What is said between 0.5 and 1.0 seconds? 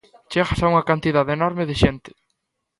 a unha